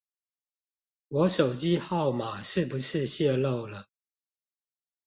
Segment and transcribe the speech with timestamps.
[1.09, 3.85] 我手機號碼是不是洩露了